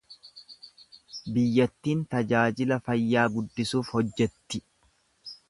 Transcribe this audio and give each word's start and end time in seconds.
Biyyattiin 1.35 2.01
tajaajila 2.15 2.81
fayyaa 2.89 3.27
guddisuuf 3.37 3.93
hojjetti. 3.99 4.65